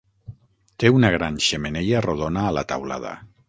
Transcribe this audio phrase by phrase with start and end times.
[0.83, 3.17] Té una gran xemeneia rodona a la taulada.